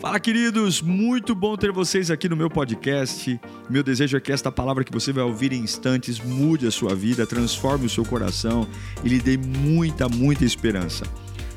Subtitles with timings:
[0.00, 0.80] Fala, queridos!
[0.80, 3.40] Muito bom ter vocês aqui no meu podcast.
[3.68, 6.94] Meu desejo é que esta palavra que você vai ouvir em instantes mude a sua
[6.94, 8.64] vida, transforme o seu coração
[9.02, 11.04] e lhe dê muita, muita esperança.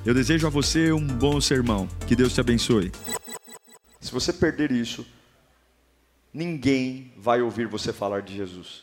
[0.04, 1.88] Eu desejo a você um bom sermão.
[2.08, 2.92] Que Deus te abençoe.
[4.00, 5.06] Se você perder isso,
[6.34, 8.82] ninguém vai ouvir você falar de Jesus.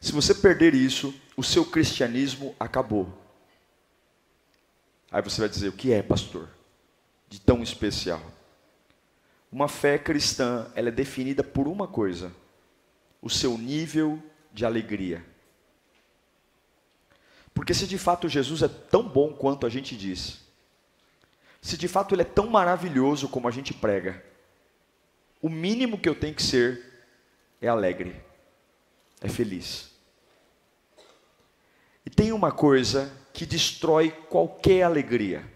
[0.00, 3.06] Se você perder isso, o seu cristianismo acabou.
[5.12, 6.55] Aí você vai dizer: o que é, pastor?
[7.28, 8.22] De tão especial.
[9.50, 12.32] Uma fé cristã, ela é definida por uma coisa:
[13.22, 14.22] o seu nível
[14.52, 15.24] de alegria.
[17.54, 20.44] Porque se de fato Jesus é tão bom quanto a gente diz,
[21.60, 24.22] se de fato ele é tão maravilhoso como a gente prega,
[25.40, 27.06] o mínimo que eu tenho que ser
[27.60, 28.20] é alegre,
[29.22, 29.90] é feliz.
[32.04, 35.55] E tem uma coisa que destrói qualquer alegria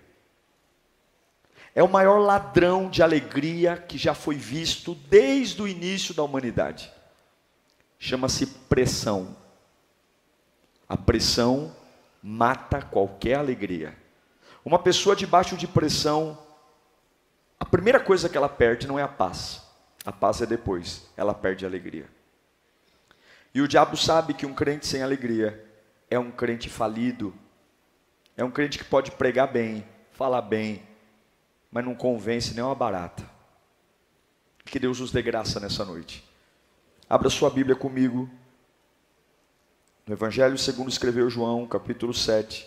[1.74, 6.92] é o maior ladrão de alegria que já foi visto desde o início da humanidade.
[7.98, 9.36] Chama-se pressão.
[10.88, 11.74] A pressão
[12.22, 13.96] mata qualquer alegria.
[14.64, 16.38] Uma pessoa debaixo de pressão,
[17.58, 19.62] a primeira coisa que ela perde não é a paz.
[20.04, 22.08] A paz é depois, ela perde a alegria.
[23.54, 25.64] E o diabo sabe que um crente sem alegria
[26.10, 27.34] é um crente falido,
[28.36, 30.82] é um crente que pode pregar bem, falar bem,
[31.70, 33.28] mas não convence nem uma barata.
[34.64, 36.28] Que Deus nos dê graça nessa noite.
[37.08, 38.28] Abra sua Bíblia comigo.
[40.06, 42.66] No Evangelho segundo escreveu João, capítulo 7.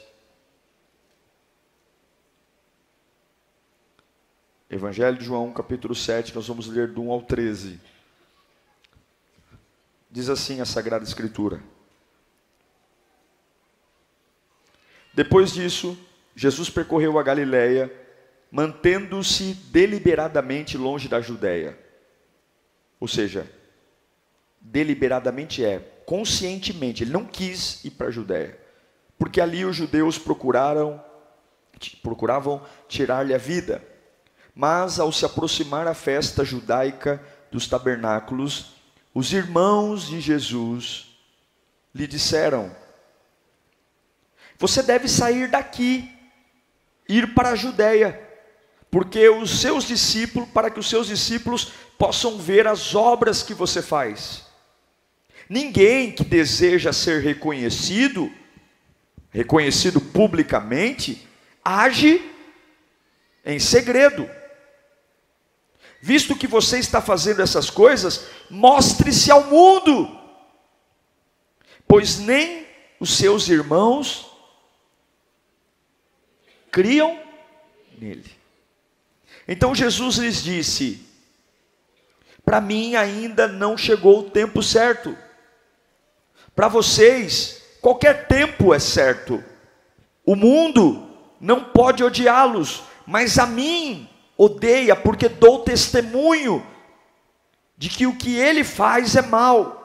[4.69, 7.79] Evangelho de João, capítulo 7, nós vamos ler do 1 ao 13.
[10.09, 11.61] Diz assim a Sagrada Escritura.
[15.13, 15.97] Depois disso,
[16.35, 18.02] Jesus percorreu a Galiléia
[18.53, 21.75] mantendo-se deliberadamente longe da Judéia.
[22.99, 23.51] Ou seja,
[24.61, 28.55] deliberadamente é, conscientemente, ele não quis ir para a Judéia,
[29.17, 31.03] porque ali os judeus procuraram
[32.03, 33.83] procuravam tirar-lhe a vida.
[34.53, 37.19] Mas ao se aproximar a festa judaica
[37.51, 38.75] dos tabernáculos,
[39.15, 41.17] os irmãos de Jesus
[41.93, 42.73] lhe disseram:
[44.59, 46.07] Você deve sair daqui,
[47.09, 48.29] ir para a Judéia
[48.93, 53.81] porque os seus discípulos, para que os seus discípulos possam ver as obras que você
[53.81, 54.45] faz.
[55.49, 58.31] Ninguém que deseja ser reconhecido,
[59.31, 61.27] reconhecido publicamente,
[61.65, 62.21] age
[63.43, 64.29] em segredo.
[65.99, 70.07] Visto que você está fazendo essas coisas, mostre-se ao mundo,
[71.87, 72.67] pois nem
[72.99, 74.31] os seus irmãos
[76.69, 77.19] criam
[77.97, 78.42] nele.
[79.47, 81.05] Então Jesus lhes disse:
[82.45, 85.17] Para mim ainda não chegou o tempo certo.
[86.55, 89.43] Para vocês, qualquer tempo é certo.
[90.25, 91.09] O mundo
[91.39, 96.65] não pode odiá-los, mas a mim odeia, porque dou testemunho
[97.77, 99.81] de que o que ele faz é mal.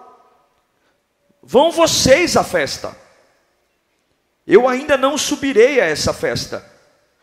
[1.42, 2.96] Vão vocês à festa.
[4.46, 6.77] Eu ainda não subirei a essa festa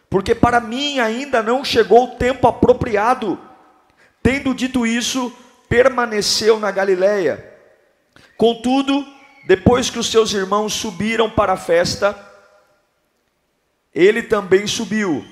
[0.09, 3.39] porque para mim ainda não chegou o tempo apropriado.
[4.21, 5.31] Tendo dito isso,
[5.67, 7.53] permaneceu na Galiléia.
[8.37, 9.05] Contudo,
[9.45, 12.17] depois que os seus irmãos subiram para a festa,
[13.93, 15.25] ele também subiu,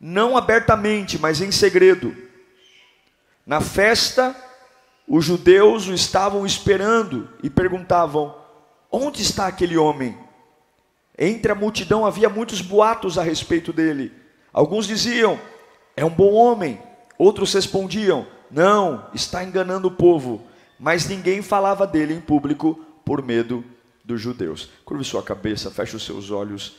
[0.00, 2.16] não abertamente, mas em segredo.
[3.44, 4.34] Na festa,
[5.06, 8.34] os judeus o estavam esperando e perguntavam:
[8.90, 10.18] Onde está aquele homem?
[11.18, 14.12] Entre a multidão havia muitos boatos a respeito dele.
[14.52, 15.38] Alguns diziam:
[15.96, 16.80] é um bom homem.
[17.18, 20.42] Outros respondiam: não, está enganando o povo.
[20.78, 23.64] Mas ninguém falava dele em público por medo
[24.04, 24.68] dos judeus.
[24.84, 26.76] Curve sua cabeça, feche os seus olhos.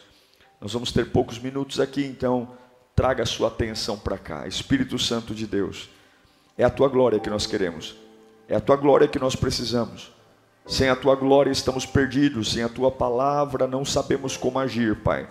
[0.62, 2.52] Nós vamos ter poucos minutos aqui, então
[2.96, 4.48] traga a sua atenção para cá.
[4.48, 5.90] Espírito Santo de Deus,
[6.58, 7.96] é a tua glória que nós queremos,
[8.48, 10.12] é a tua glória que nós precisamos.
[10.68, 15.26] Sem a tua glória estamos perdidos, sem a tua palavra não sabemos como agir, Pai.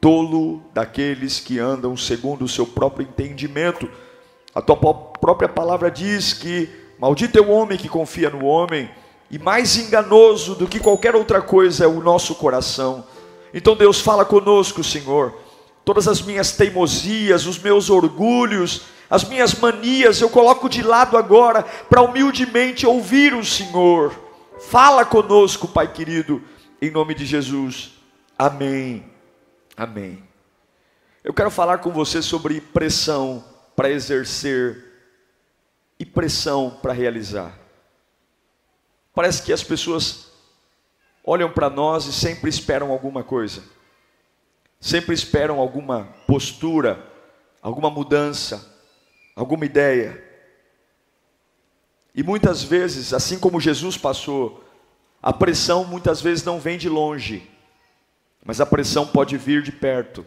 [0.00, 3.90] Tolo daqueles que andam segundo o seu próprio entendimento.
[4.54, 6.70] A tua própria palavra diz que
[7.00, 8.88] maldito é o homem que confia no homem,
[9.28, 13.04] e mais enganoso do que qualquer outra coisa é o nosso coração.
[13.52, 15.34] Então Deus fala conosco, Senhor.
[15.84, 21.64] Todas as minhas teimosias, os meus orgulhos, as minhas manias, eu coloco de lado agora
[21.88, 24.29] para humildemente ouvir o Senhor
[24.68, 26.42] Fala conosco, Pai querido,
[26.80, 27.92] em nome de Jesus.
[28.38, 29.04] Amém.
[29.76, 30.22] Amém.
[31.24, 34.84] Eu quero falar com você sobre pressão para exercer
[35.98, 37.58] e pressão para realizar.
[39.14, 40.30] Parece que as pessoas
[41.24, 43.62] olham para nós e sempre esperam alguma coisa,
[44.78, 47.04] sempre esperam alguma postura,
[47.60, 48.78] alguma mudança,
[49.34, 50.29] alguma ideia.
[52.14, 54.64] E muitas vezes, assim como Jesus passou,
[55.22, 57.48] a pressão muitas vezes não vem de longe,
[58.44, 60.24] mas a pressão pode vir de perto.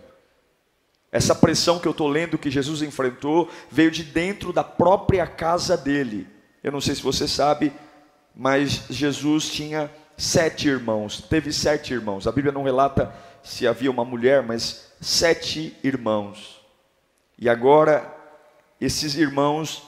[1.11, 5.77] Essa pressão que eu estou lendo que Jesus enfrentou veio de dentro da própria casa
[5.77, 6.27] dele.
[6.63, 7.71] Eu não sei se você sabe,
[8.35, 12.25] mas Jesus tinha sete irmãos, teve sete irmãos.
[12.25, 13.13] A Bíblia não relata
[13.43, 16.61] se havia uma mulher, mas sete irmãos.
[17.37, 18.11] E agora,
[18.79, 19.83] esses irmãos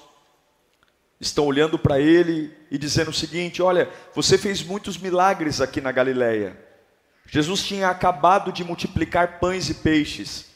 [1.28, 5.92] estão olhando para ele e dizendo o seguinte: Olha, você fez muitos milagres aqui na
[5.92, 6.58] Galileia.
[7.28, 10.54] Jesus tinha acabado de multiplicar pães e peixes.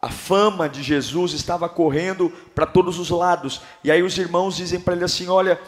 [0.00, 3.60] A fama de Jesus estava correndo para todos os lados.
[3.82, 5.60] E aí os irmãos dizem para ele assim: Olha,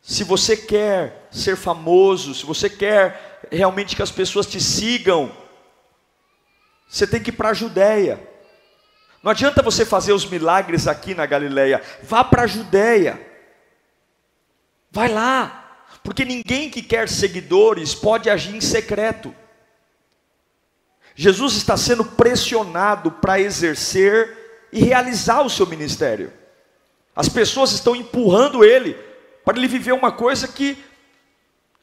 [0.00, 5.30] se você quer ser famoso, se você quer realmente que as pessoas te sigam,
[6.88, 8.35] você tem que ir para a Judéia.
[9.26, 13.20] Não adianta você fazer os milagres aqui na Galileia, vá para a Judéia.
[14.88, 19.34] Vai lá, porque ninguém que quer seguidores pode agir em secreto.
[21.16, 26.32] Jesus está sendo pressionado para exercer e realizar o seu ministério.
[27.12, 28.96] As pessoas estão empurrando ele
[29.44, 30.78] para ele viver uma coisa que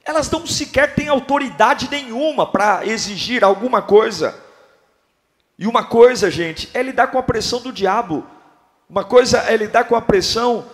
[0.06, 4.43] elas não sequer têm autoridade nenhuma para exigir alguma coisa.
[5.63, 8.27] E uma coisa, gente, é lidar com a pressão do diabo.
[8.89, 10.65] Uma coisa é lidar com a pressão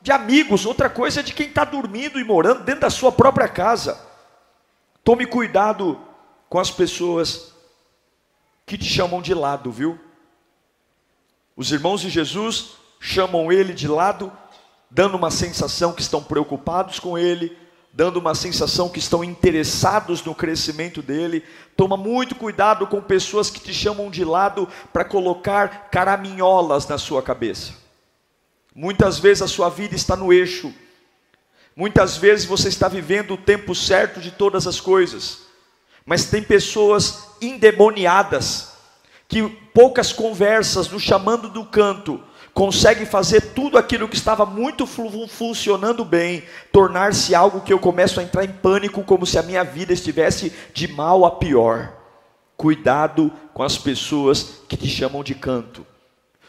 [0.00, 3.46] de amigos, outra coisa é de quem está dormindo e morando dentro da sua própria
[3.46, 4.00] casa.
[5.04, 6.00] Tome cuidado
[6.48, 7.52] com as pessoas
[8.64, 10.00] que te chamam de lado, viu?
[11.54, 14.32] Os irmãos de Jesus chamam ele de lado,
[14.90, 17.54] dando uma sensação que estão preocupados com ele,
[17.92, 21.44] dando uma sensação que estão interessados no crescimento dele.
[21.76, 27.22] Toma muito cuidado com pessoas que te chamam de lado para colocar caraminholas na sua
[27.22, 27.72] cabeça.
[28.74, 30.72] Muitas vezes a sua vida está no eixo.
[31.74, 35.40] Muitas vezes você está vivendo o tempo certo de todas as coisas.
[36.04, 38.72] Mas tem pessoas endemoniadas
[39.28, 42.22] que poucas conversas no chamando do canto
[42.58, 48.22] consegue fazer tudo aquilo que estava muito funcionando bem, tornar-se algo que eu começo a
[48.24, 51.92] entrar em pânico, como se a minha vida estivesse de mal a pior.
[52.56, 55.86] Cuidado com as pessoas que te chamam de canto.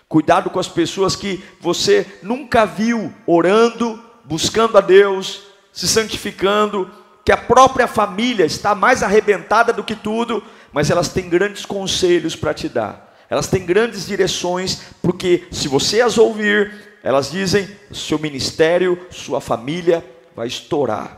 [0.07, 6.89] Cuidado com as pessoas que você nunca viu orando, buscando a Deus, se santificando,
[7.23, 12.35] que a própria família está mais arrebentada do que tudo, mas elas têm grandes conselhos
[12.35, 18.17] para te dar elas têm grandes direções, porque se você as ouvir, elas dizem: seu
[18.17, 20.03] ministério, sua família
[20.35, 21.17] vai estourar.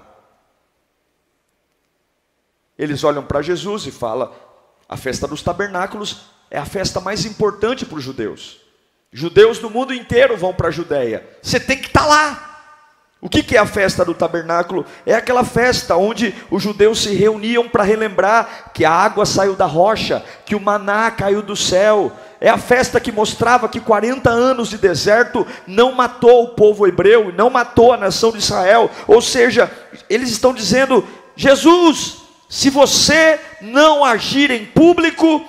[2.77, 4.31] Eles olham para Jesus e falam:
[4.89, 8.59] a festa dos tabernáculos é a festa mais importante para os judeus.
[9.13, 11.27] Judeus do mundo inteiro vão para a Judéia.
[11.41, 12.50] Você tem que estar tá lá.
[13.21, 14.83] O que é a festa do tabernáculo?
[15.05, 19.67] É aquela festa onde os judeus se reuniam para relembrar que a água saiu da
[19.67, 22.11] rocha, que o maná caiu do céu.
[22.39, 27.31] É a festa que mostrava que 40 anos de deserto não matou o povo hebreu,
[27.31, 28.89] não matou a nação de Israel.
[29.07, 29.71] Ou seja,
[30.09, 35.45] eles estão dizendo: Jesus, se você não agir em público,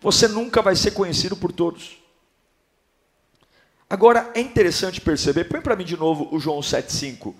[0.00, 1.97] você nunca vai ser conhecido por todos.
[3.90, 7.34] Agora é interessante perceber, põe para mim de novo o João 7,5,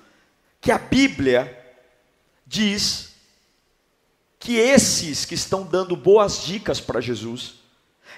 [0.60, 1.56] que a Bíblia
[2.46, 3.14] diz
[4.38, 7.56] que esses que estão dando boas dicas para Jesus,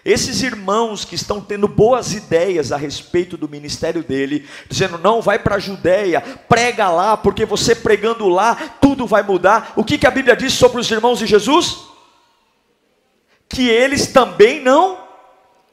[0.04, 5.38] esses irmãos que estão tendo boas ideias a respeito do ministério dele, dizendo: não, vai
[5.38, 9.72] para a Judéia, prega lá, porque você pregando lá, tudo vai mudar.
[9.76, 11.84] O que, que a Bíblia diz sobre os irmãos de Jesus?
[13.48, 15.06] Que eles também não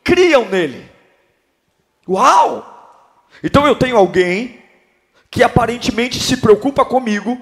[0.04, 0.97] criam nele.
[2.08, 2.74] Uau!
[3.44, 4.64] Então eu tenho alguém
[5.30, 7.40] que aparentemente se preocupa comigo,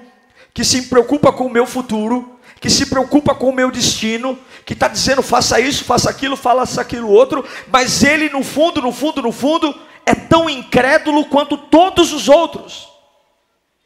[0.52, 4.72] que se preocupa com o meu futuro, que se preocupa com o meu destino, que
[4.72, 9.22] está dizendo faça isso, faça aquilo, faça aquilo outro, mas ele no fundo, no fundo,
[9.22, 12.88] no fundo, é tão incrédulo quanto todos os outros.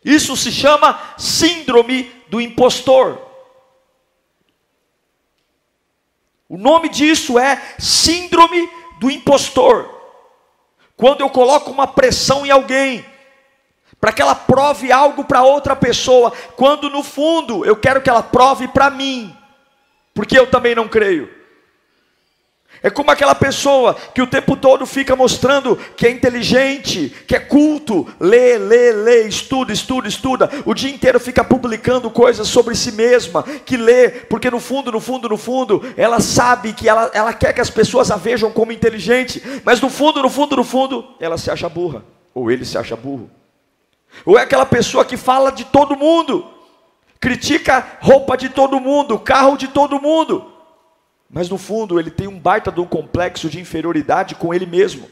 [0.04, 3.20] Isso se chama síndrome do impostor.
[6.48, 8.68] O nome disso é síndrome
[8.98, 9.99] do impostor.
[11.00, 13.02] Quando eu coloco uma pressão em alguém,
[13.98, 18.22] para que ela prove algo para outra pessoa, quando no fundo eu quero que ela
[18.22, 19.34] prove para mim,
[20.12, 21.39] porque eu também não creio.
[22.82, 27.38] É como aquela pessoa que o tempo todo fica mostrando que é inteligente, que é
[27.38, 32.92] culto, lê, lê, lê, estuda, estuda, estuda, o dia inteiro fica publicando coisas sobre si
[32.92, 37.34] mesma, que lê, porque no fundo, no fundo, no fundo, ela sabe que ela, ela
[37.34, 41.14] quer que as pessoas a vejam como inteligente, mas no fundo, no fundo, no fundo,
[41.20, 42.02] ela se acha burra,
[42.34, 43.30] ou ele se acha burro.
[44.24, 46.46] Ou é aquela pessoa que fala de todo mundo,
[47.20, 50.49] critica roupa de todo mundo, carro de todo mundo,
[51.30, 55.08] mas no fundo ele tem um baita de um complexo de inferioridade com ele mesmo.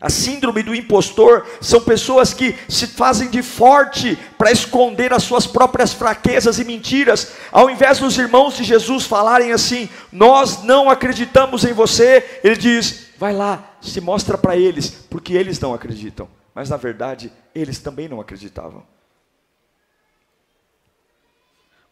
[0.00, 5.46] A síndrome do impostor são pessoas que se fazem de forte para esconder as suas
[5.46, 11.64] próprias fraquezas e mentiras, ao invés dos irmãos de Jesus falarem assim: Nós não acreditamos
[11.64, 16.68] em você, ele diz: Vai lá, se mostra para eles, porque eles não acreditam, mas
[16.68, 18.82] na verdade eles também não acreditavam.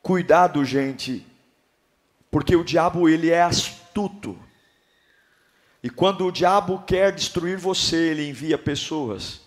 [0.02, 1.24] Cuidado, gente,
[2.32, 4.38] porque o diabo ele é astuto.
[5.82, 9.42] E quando o diabo quer destruir você, ele envia pessoas.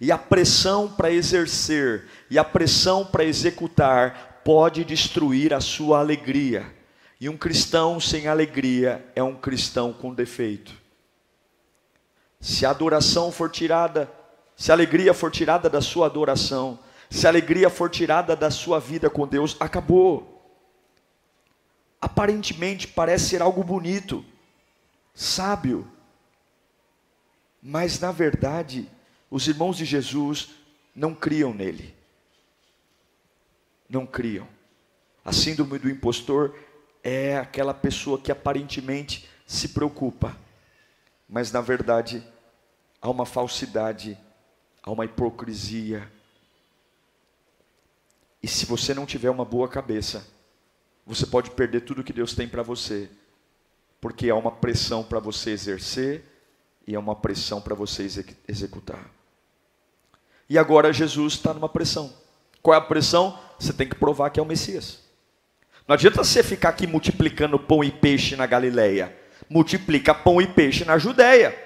[0.00, 6.74] E a pressão para exercer e a pressão para executar pode destruir a sua alegria.
[7.20, 10.72] E um cristão sem alegria é um cristão com defeito.
[12.40, 14.10] Se a adoração for tirada,
[14.56, 16.78] se a alegria for tirada da sua adoração,
[17.10, 20.31] se a alegria for tirada da sua vida com Deus, acabou
[22.02, 24.24] aparentemente parece ser algo bonito,
[25.14, 25.88] sábio,
[27.62, 28.90] mas na verdade,
[29.30, 30.50] os irmãos de Jesus
[30.92, 31.94] não criam nele.
[33.88, 34.48] Não criam.
[35.24, 36.58] A síndrome do impostor
[37.04, 40.36] é aquela pessoa que aparentemente se preocupa,
[41.28, 42.26] mas na verdade
[43.00, 44.18] há uma falsidade,
[44.82, 46.10] há uma hipocrisia.
[48.42, 50.31] E se você não tiver uma boa cabeça,
[51.06, 53.08] você pode perder tudo que Deus tem para você,
[54.00, 56.24] porque há uma pressão para você exercer
[56.86, 58.06] e há uma pressão para você
[58.48, 59.10] executar.
[60.48, 62.12] E agora Jesus está numa pressão.
[62.60, 63.38] Qual é a pressão?
[63.58, 65.00] Você tem que provar que é o Messias.
[65.86, 69.16] Não adianta você ficar aqui multiplicando pão e peixe na Galileia.
[69.48, 71.56] Multiplica pão e peixe na Judéia.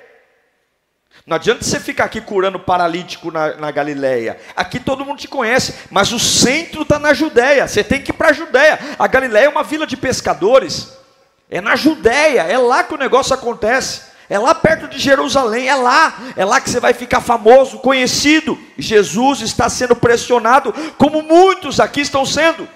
[1.26, 4.38] Não adianta você ficar aqui curando paralítico na, na Galileia.
[4.54, 7.66] Aqui todo mundo te conhece, mas o centro está na Judéia.
[7.66, 8.78] Você tem que para a Judéia.
[8.98, 10.96] A Galileia é uma vila de pescadores.
[11.48, 14.02] É na Judéia, é lá que o negócio acontece.
[14.28, 18.58] É lá perto de Jerusalém, é lá, é lá que você vai ficar famoso, conhecido.
[18.76, 22.68] Jesus está sendo pressionado, como muitos aqui estão sendo,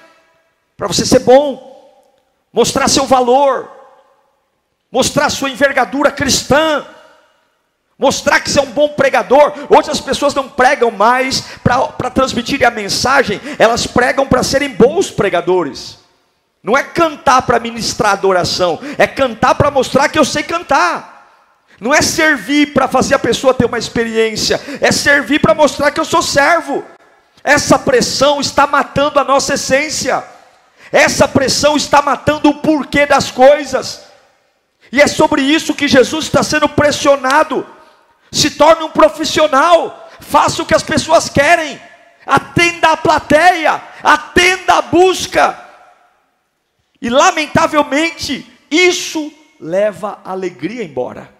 [0.76, 1.69] para você ser bom,
[2.52, 3.69] mostrar seu valor,
[4.92, 6.87] mostrar sua envergadura cristã
[8.00, 9.52] mostrar que você é um bom pregador.
[9.69, 15.11] Hoje as pessoas não pregam mais para transmitir a mensagem, elas pregam para serem bons
[15.11, 15.99] pregadores.
[16.62, 21.19] Não é cantar para ministrar adoração, é cantar para mostrar que eu sei cantar.
[21.78, 26.00] Não é servir para fazer a pessoa ter uma experiência, é servir para mostrar que
[26.00, 26.83] eu sou servo.
[27.45, 30.25] Essa pressão está matando a nossa essência.
[30.90, 34.02] Essa pressão está matando o porquê das coisas.
[34.90, 37.66] E é sobre isso que Jesus está sendo pressionado
[38.30, 41.80] se torne um profissional, faça o que as pessoas querem,
[42.25, 45.68] atenda a plateia, atenda a busca.
[47.00, 51.34] E lamentavelmente, isso leva a alegria embora.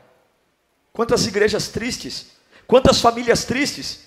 [0.93, 2.33] Quantas igrejas tristes,
[2.67, 4.01] quantas famílias tristes,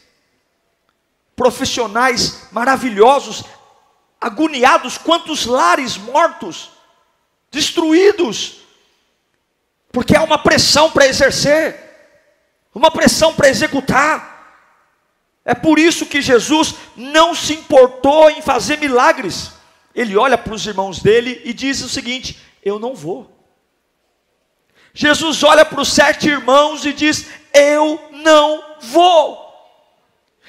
[1.35, 3.43] profissionais maravilhosos,
[4.19, 6.71] agoniados, quantos lares mortos,
[7.51, 8.61] destruídos,
[9.91, 11.82] porque há uma pressão para exercer
[12.73, 14.33] uma pressão para executar.
[15.45, 19.51] É por isso que Jesus não se importou em fazer milagres.
[19.93, 23.29] Ele olha para os irmãos dele e diz o seguinte: Eu não vou.
[24.93, 29.43] Jesus olha para os sete irmãos e diz: Eu não vou.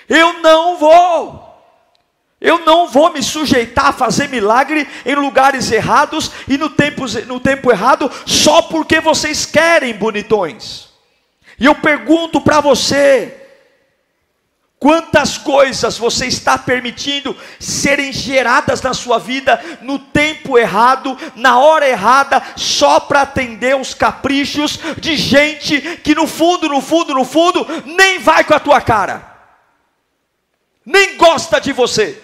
[0.08, 1.44] Eu não vou.
[2.40, 7.40] Eu não vou me sujeitar a fazer milagre em lugares errados e no tempo, no
[7.40, 10.93] tempo errado, só porque vocês querem, bonitões.
[11.58, 13.44] E eu pergunto para você:
[14.78, 21.88] quantas coisas você está permitindo serem geradas na sua vida no tempo errado, na hora
[21.88, 27.66] errada, só para atender os caprichos de gente que no fundo, no fundo, no fundo,
[27.87, 29.25] nem vai com a tua cara,
[30.84, 32.20] nem gosta de você.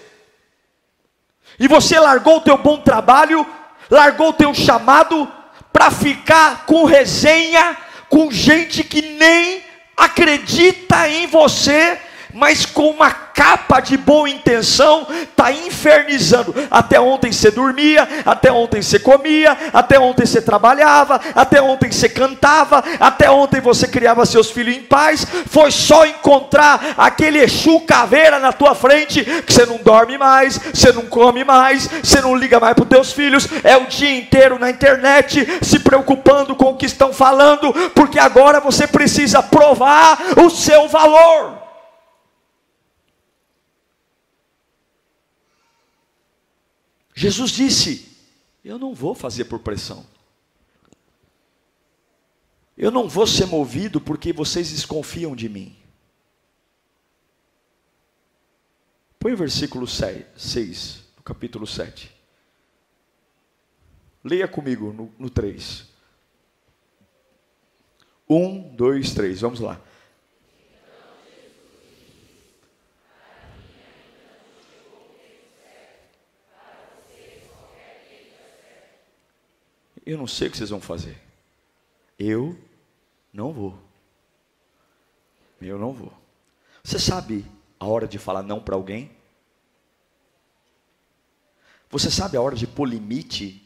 [1.58, 3.46] E você largou o teu bom trabalho,
[3.90, 5.30] largou o teu chamado
[5.72, 7.76] para ficar com resenha
[8.10, 9.62] com gente que nem
[9.94, 11.98] acredita em você,
[12.32, 16.54] mas com uma capa de boa intenção, está infernizando.
[16.70, 22.08] Até ontem você dormia, até ontem você comia, até ontem você trabalhava, até ontem você
[22.08, 25.26] cantava, até ontem você criava seus filhos em paz.
[25.46, 30.92] Foi só encontrar aquele Exu caveira na tua frente que você não dorme mais, você
[30.92, 34.58] não come mais, você não liga mais para os teus filhos, é o dia inteiro
[34.58, 40.50] na internet se preocupando com o que estão falando, porque agora você precisa provar o
[40.50, 41.59] seu valor.
[47.20, 48.16] Jesus disse:
[48.64, 50.06] Eu não vou fazer por pressão.
[52.78, 55.76] Eu não vou ser movido porque vocês desconfiam de mim.
[59.18, 62.10] Põe o versículo 6, no capítulo 7.
[64.24, 65.86] Leia comigo no, no 3.
[68.30, 69.40] 1, 2, 3.
[69.42, 69.78] Vamos lá.
[80.10, 81.16] Eu não sei o que vocês vão fazer.
[82.18, 82.58] Eu
[83.32, 83.78] não vou.
[85.62, 86.12] Eu não vou.
[86.82, 87.46] Você sabe
[87.78, 89.16] a hora de falar não para alguém?
[91.88, 93.64] Você sabe a hora de pôr limite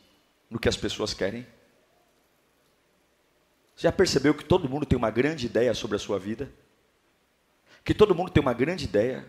[0.50, 1.46] no que as pessoas querem?
[3.74, 6.52] Você já percebeu que todo mundo tem uma grande ideia sobre a sua vida?
[7.82, 9.26] Que todo mundo tem uma grande ideia?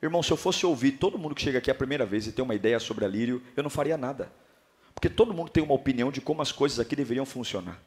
[0.00, 2.42] Irmão, se eu fosse ouvir todo mundo que chega aqui a primeira vez e tem
[2.42, 4.32] uma ideia sobre a Lírio, eu não faria nada.
[4.96, 7.78] Porque todo mundo tem uma opinião de como as coisas aqui deveriam funcionar.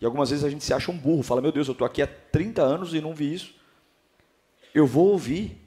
[0.00, 2.00] E algumas vezes a gente se acha um burro, fala: Meu Deus, eu estou aqui
[2.00, 3.52] há 30 anos e não vi isso.
[4.72, 5.60] Eu vou ouvir,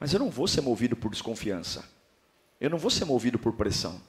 [0.00, 1.86] mas eu não vou ser movido por desconfiança.
[2.58, 4.00] Eu não vou ser movido por pressão.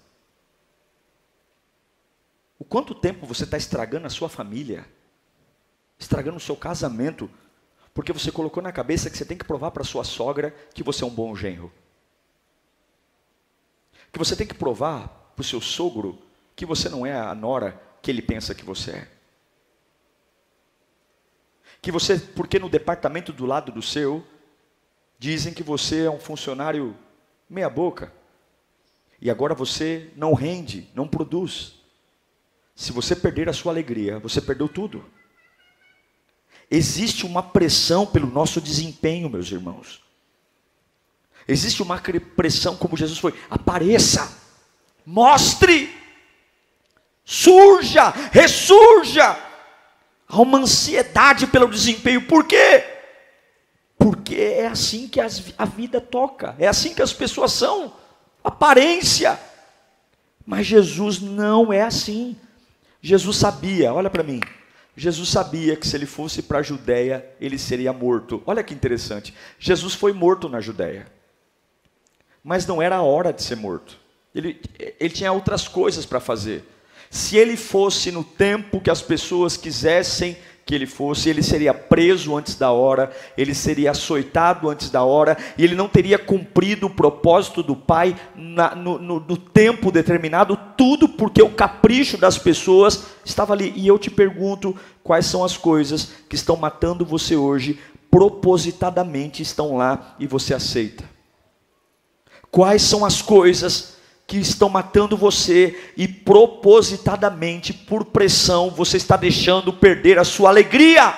[2.57, 4.87] O quanto tempo você está estragando a sua família,
[5.97, 7.29] estragando o seu casamento,
[7.93, 11.03] porque você colocou na cabeça que você tem que provar para sua sogra que você
[11.03, 11.69] é um bom genro
[14.11, 16.21] que você tem que provar para o seu sogro
[16.55, 19.11] que você não é a nora que ele pensa que você é.
[21.81, 24.25] Que você, porque no departamento do lado do seu,
[25.17, 26.95] dizem que você é um funcionário
[27.49, 28.13] meia-boca,
[29.21, 31.75] e agora você não rende, não produz.
[32.75, 35.05] Se você perder a sua alegria, você perdeu tudo.
[36.71, 40.01] Existe uma pressão pelo nosso desempenho, meus irmãos.
[41.49, 41.99] Existe uma
[42.35, 44.31] pressão como Jesus foi: apareça,
[45.03, 45.91] mostre,
[47.25, 49.35] surja, ressurja.
[50.27, 52.21] Há uma ansiedade pelo desempenho.
[52.27, 52.83] Por quê?
[53.97, 57.93] Porque é assim que as, a vida toca, é assim que as pessoas são,
[58.43, 59.39] aparência.
[60.45, 62.37] Mas Jesus não é assim.
[63.01, 64.39] Jesus sabia, olha para mim.
[64.95, 68.43] Jesus sabia que se ele fosse para a Judéia, ele seria morto.
[68.45, 69.33] Olha que interessante.
[69.57, 71.18] Jesus foi morto na Judéia
[72.43, 73.97] mas não era a hora de ser morto.
[74.33, 74.59] Ele,
[74.99, 76.63] ele tinha outras coisas para fazer.
[77.09, 80.37] Se ele fosse no tempo que as pessoas quisessem
[80.69, 85.35] que ele fosse, ele seria preso antes da hora, ele seria açoitado antes da hora,
[85.57, 90.55] e ele não teria cumprido o propósito do Pai na, no, no, no tempo determinado,
[90.77, 93.73] tudo porque o capricho das pessoas estava ali.
[93.75, 97.79] E eu te pergunto: quais são as coisas que estão matando você hoje,
[98.11, 101.03] propositadamente estão lá e você aceita?
[102.51, 109.73] Quais são as coisas que estão matando você e propositadamente, por pressão, você está deixando
[109.73, 111.13] perder a sua alegria?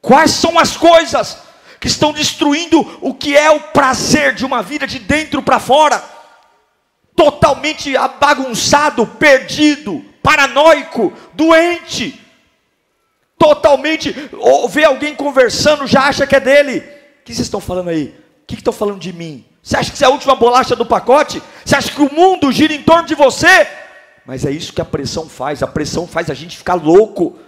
[0.00, 1.38] Quais são as coisas
[1.80, 6.02] que estão destruindo o que é o prazer de uma vida de dentro para fora?
[7.14, 12.20] Totalmente bagunçado, perdido, paranoico, doente,
[13.36, 16.78] totalmente, ou vê alguém conversando, já acha que é dele.
[16.78, 18.14] O que vocês estão falando aí?
[18.54, 19.44] Que estão falando de mim?
[19.62, 21.42] Você acha que você é a última bolacha do pacote?
[21.64, 23.66] Você acha que o mundo gira em torno de você?
[24.24, 25.62] Mas é isso que a pressão faz.
[25.62, 27.38] A pressão faz a gente ficar louco.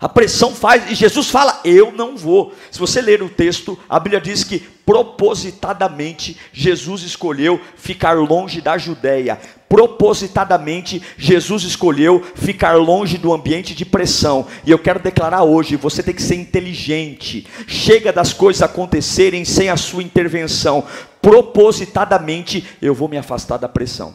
[0.00, 2.52] A pressão faz, e Jesus fala: Eu não vou.
[2.70, 8.76] Se você ler o texto, a Bíblia diz que propositadamente Jesus escolheu ficar longe da
[8.76, 9.40] Judéia.
[9.68, 14.46] Propositadamente Jesus escolheu ficar longe do ambiente de pressão.
[14.66, 17.46] E eu quero declarar hoje: você tem que ser inteligente.
[17.66, 20.84] Chega das coisas acontecerem sem a sua intervenção.
[21.22, 24.14] Propositadamente eu vou me afastar da pressão.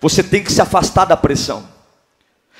[0.00, 1.75] Você tem que se afastar da pressão.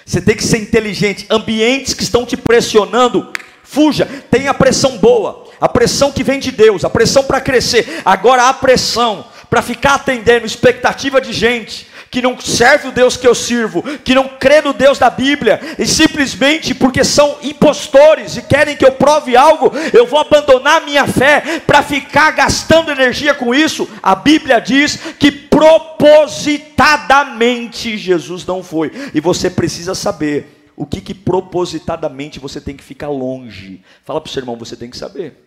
[0.07, 1.27] Você tem que ser inteligente.
[1.29, 3.33] Ambientes que estão te pressionando,
[3.65, 4.07] fuja.
[4.31, 8.03] Tem a pressão boa, a pressão que vem de Deus, a pressão para crescer.
[8.05, 13.27] Agora a pressão para ficar atendendo expectativa de gente, que não serve o Deus que
[13.27, 18.43] eu sirvo, que não crê no Deus da Bíblia, e simplesmente porque são impostores e
[18.43, 23.55] querem que eu prove algo, eu vou abandonar minha fé para ficar gastando energia com
[23.55, 23.89] isso.
[24.03, 31.15] A Bíblia diz que propositadamente Jesus não foi, e você precisa saber o que, que
[31.15, 33.83] propositadamente você tem que ficar longe.
[34.05, 35.43] Fala para o seu irmão, você tem que saber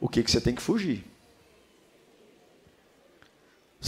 [0.00, 1.04] o que, que você tem que fugir.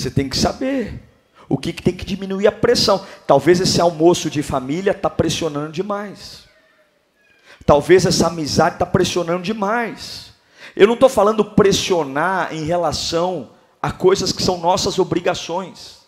[0.06, 1.02] Você tem que saber
[1.48, 3.04] o que, que tem que diminuir a pressão.
[3.26, 6.44] Talvez esse almoço de família está pressionando demais.
[7.64, 10.32] Talvez essa amizade está pressionando demais.
[10.76, 13.50] Eu não estou falando pressionar em relação
[13.82, 16.02] a coisas que são nossas obrigações.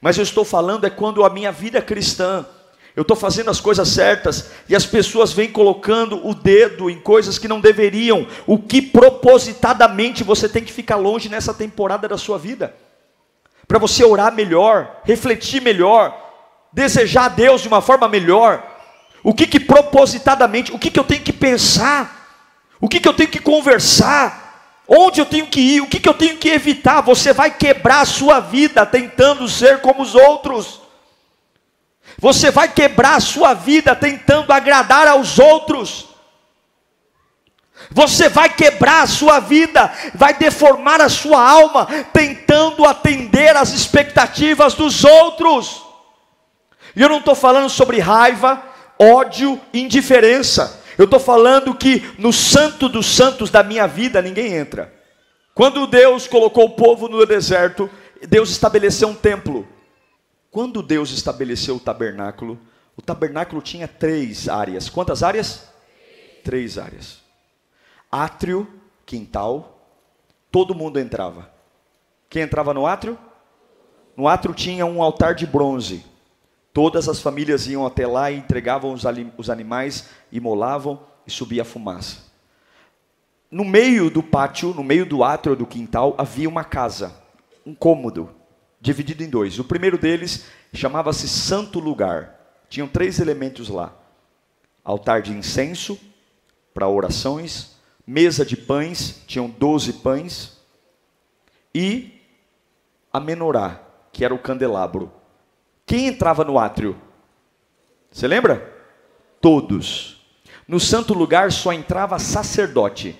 [0.00, 2.44] Mas eu estou falando é quando a minha vida cristã,
[2.98, 7.38] eu estou fazendo as coisas certas e as pessoas vêm colocando o dedo em coisas
[7.38, 12.36] que não deveriam, o que propositadamente você tem que ficar longe nessa temporada da sua
[12.36, 12.74] vida,
[13.68, 16.16] para você orar melhor, refletir melhor,
[16.72, 18.66] desejar a Deus de uma forma melhor,
[19.22, 22.16] o que, que propositadamente, o que, que eu tenho que pensar,
[22.80, 26.08] o que, que eu tenho que conversar, onde eu tenho que ir, o que, que
[26.08, 30.80] eu tenho que evitar, você vai quebrar a sua vida tentando ser como os outros.
[32.18, 36.07] Você vai quebrar a sua vida tentando agradar aos outros.
[37.90, 44.74] Você vai quebrar a sua vida, vai deformar a sua alma, tentando atender às expectativas
[44.74, 45.82] dos outros.
[46.94, 48.62] E eu não estou falando sobre raiva,
[48.98, 50.82] ódio, indiferença.
[50.98, 54.92] Eu estou falando que no santo dos santos da minha vida ninguém entra.
[55.54, 57.88] Quando Deus colocou o povo no deserto,
[58.28, 59.66] Deus estabeleceu um templo.
[60.50, 62.58] Quando Deus estabeleceu o tabernáculo,
[62.96, 64.88] o tabernáculo tinha três áreas.
[64.88, 65.68] Quantas áreas?
[66.42, 67.27] Três áreas.
[68.10, 68.66] Átrio,
[69.04, 69.78] quintal,
[70.50, 71.50] todo mundo entrava.
[72.28, 73.18] Quem entrava no átrio?
[74.16, 76.04] No átrio tinha um altar de bronze.
[76.72, 79.02] Todas as famílias iam até lá e entregavam os,
[79.36, 82.28] os animais, imolavam e subia a fumaça.
[83.50, 87.14] No meio do pátio, no meio do átrio do quintal, havia uma casa,
[87.64, 88.30] um cômodo
[88.80, 89.58] dividido em dois.
[89.58, 92.34] O primeiro deles chamava-se Santo Lugar.
[92.68, 93.94] Tinham três elementos lá:
[94.84, 95.98] altar de incenso
[96.74, 97.77] para orações,
[98.08, 100.56] mesa de pães, tinham doze pães,
[101.74, 102.22] e
[103.12, 105.12] a menorá, que era o candelabro.
[105.84, 106.96] Quem entrava no átrio?
[108.10, 108.66] Você lembra?
[109.42, 110.24] Todos.
[110.66, 113.14] No santo lugar só entrava sacerdote.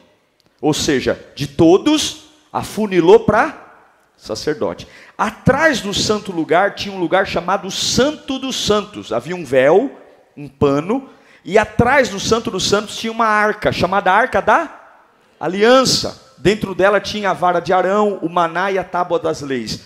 [0.59, 4.89] Ou seja, de todos, afunilou para sacerdote.
[5.19, 9.13] Atrás do santo lugar tinha um lugar chamado Santo dos Santos.
[9.13, 10.01] Havia um véu,
[10.35, 11.11] um pano,
[11.45, 14.78] e atrás do Santo dos Santos tinha uma arca, chamada Arca da
[15.39, 16.35] Aliança.
[16.39, 19.81] Dentro dela tinha a vara de Arão, o maná e a tábua das leis.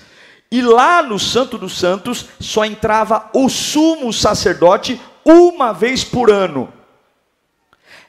[0.50, 6.70] E lá no Santo dos Santos só entrava o sumo sacerdote uma vez por ano.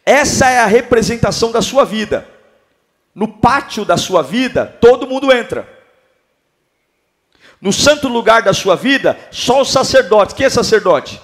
[0.06, 2.27] Essa é a representação da sua vida.
[3.15, 5.67] No pátio da sua vida, todo mundo entra.
[7.62, 10.36] No santo lugar da sua vida, só os sacerdotes.
[10.36, 11.21] Quem é sacerdote?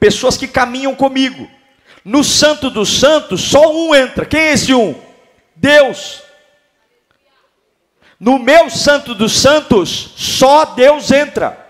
[0.00, 1.48] Pessoas que caminham comigo.
[2.04, 4.26] No santo dos santos, só um entra.
[4.26, 5.05] Quem é esse um?
[5.56, 6.22] Deus.
[8.18, 11.66] No meu santo dos santos, só Deus entra.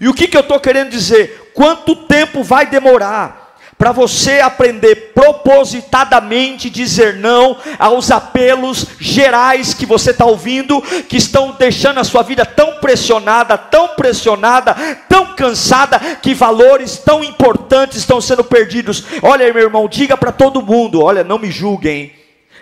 [0.00, 1.52] E o que, que eu estou querendo dizer?
[1.54, 3.42] Quanto tempo vai demorar
[3.78, 11.50] para você aprender propositadamente dizer não aos apelos gerais que você está ouvindo, que estão
[11.58, 14.72] deixando a sua vida tão pressionada, tão pressionada,
[15.08, 19.02] tão cansada, que valores tão importantes estão sendo perdidos.
[19.20, 22.12] Olha meu irmão, diga para todo mundo: olha, não me julguem,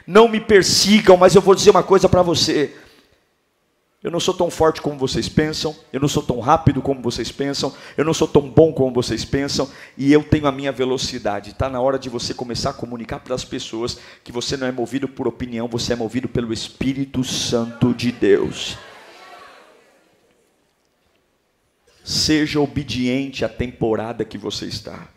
[0.07, 2.75] não me persigam, mas eu vou dizer uma coisa para você.
[4.03, 7.31] Eu não sou tão forte como vocês pensam, eu não sou tão rápido como vocês
[7.31, 11.51] pensam, eu não sou tão bom como vocês pensam, e eu tenho a minha velocidade.
[11.51, 14.73] Está na hora de você começar a comunicar para as pessoas que você não é
[14.73, 18.79] movido por opinião, você é movido pelo Espírito Santo de Deus.
[22.03, 25.09] Seja obediente à temporada que você está.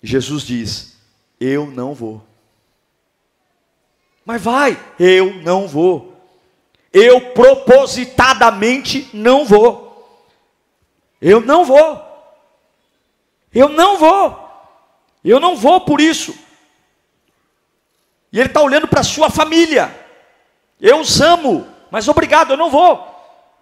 [0.00, 0.96] Jesus diz:
[1.40, 2.29] Eu não vou.
[4.30, 6.14] Mas vai, eu não vou.
[6.92, 10.24] Eu propositadamente não vou.
[11.20, 12.00] Eu não vou.
[13.52, 14.48] Eu não vou.
[15.24, 16.32] Eu não vou por isso.
[18.32, 19.92] E ele está olhando para a sua família.
[20.80, 23.04] Eu os amo, mas obrigado, eu não vou.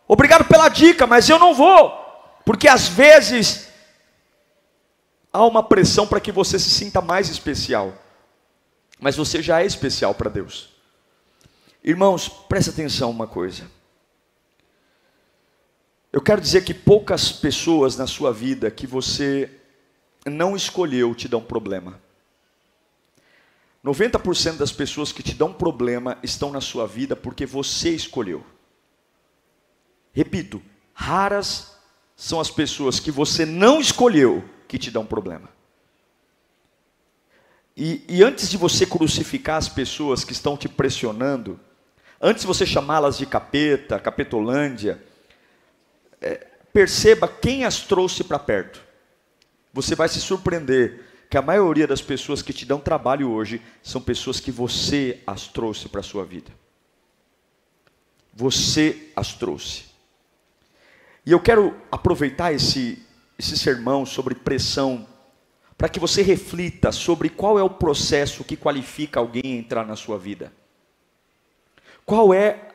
[0.07, 1.91] Obrigado pela dica, mas eu não vou.
[2.45, 3.71] Porque às vezes
[5.33, 7.95] há uma pressão para que você se sinta mais especial.
[8.99, 10.71] Mas você já é especial para Deus.
[11.83, 13.71] Irmãos, presta atenção uma coisa.
[16.13, 19.51] Eu quero dizer que poucas pessoas na sua vida que você
[20.27, 22.01] não escolheu te dão problema.
[23.85, 28.45] 90% das pessoas que te dão problema estão na sua vida porque você escolheu.
[30.13, 30.61] Repito,
[30.93, 31.77] raras
[32.17, 35.49] são as pessoas que você não escolheu que te dão problema.
[37.81, 41.61] E, e antes de você crucificar as pessoas que estão te pressionando,
[42.21, 45.01] antes de você chamá-las de capeta, capetolândia,
[46.21, 48.83] é, perceba quem as trouxe para perto.
[49.73, 54.01] Você vai se surpreender que a maioria das pessoas que te dão trabalho hoje são
[54.01, 56.51] pessoas que você as trouxe para a sua vida.
[58.35, 59.85] Você as trouxe.
[61.25, 63.01] E eu quero aproveitar esse,
[63.39, 65.07] esse sermão sobre pressão
[65.79, 69.97] para que você reflita sobre qual é o processo que qualifica alguém a entrar na
[69.97, 70.53] sua vida.
[72.05, 72.69] Qual é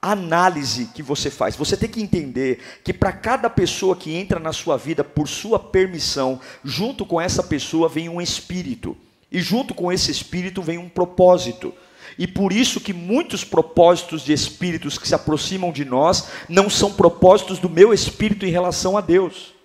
[0.00, 1.56] análise que você faz.
[1.56, 5.58] Você tem que entender que para cada pessoa que entra na sua vida por sua
[5.58, 8.96] permissão, junto com essa pessoa vem um espírito.
[9.30, 11.74] E junto com esse espírito vem um propósito.
[12.18, 16.92] E por isso que muitos propósitos de espíritos que se aproximam de nós não são
[16.92, 19.57] propósitos do meu espírito em relação a Deus.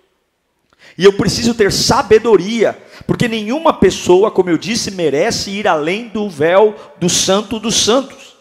[0.96, 6.28] E eu preciso ter sabedoria, porque nenhuma pessoa, como eu disse, merece ir além do
[6.30, 8.34] véu do santo dos santos.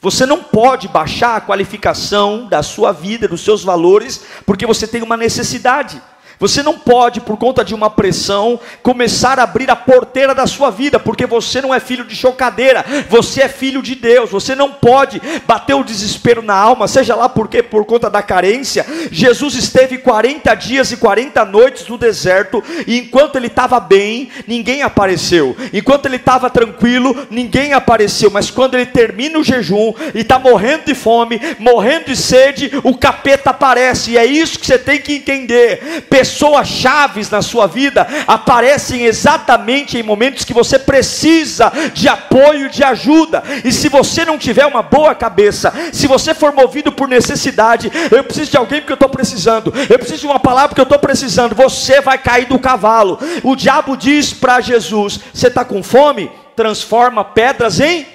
[0.00, 5.02] Você não pode baixar a qualificação da sua vida, dos seus valores, porque você tem
[5.02, 6.00] uma necessidade.
[6.38, 10.70] Você não pode, por conta de uma pressão, começar a abrir a porteira da sua
[10.70, 14.30] vida, porque você não é filho de chocadeira, você é filho de Deus.
[14.30, 18.84] Você não pode bater o desespero na alma, seja lá porque por conta da carência.
[19.10, 24.82] Jesus esteve 40 dias e 40 noites no deserto, e enquanto ele estava bem, ninguém
[24.82, 25.56] apareceu.
[25.72, 28.30] Enquanto ele estava tranquilo, ninguém apareceu.
[28.30, 32.96] Mas quando ele termina o jejum e está morrendo de fome, morrendo de sede, o
[32.96, 34.12] capeta aparece.
[34.12, 36.25] E é isso que você tem que entender pessoas
[36.64, 43.42] chaves na sua vida aparecem exatamente em momentos que você precisa de apoio, de ajuda.
[43.64, 48.24] E se você não tiver uma boa cabeça, se você for movido por necessidade, eu
[48.24, 50.98] preciso de alguém porque eu estou precisando, eu preciso de uma palavra porque eu estou
[50.98, 53.18] precisando, você vai cair do cavalo.
[53.42, 56.30] O diabo diz para Jesus: Você está com fome?
[56.54, 58.06] Transforma pedras em